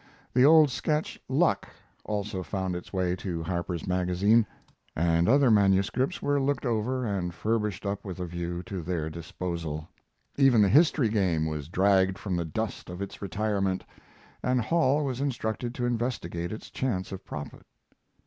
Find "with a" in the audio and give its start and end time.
8.03-8.25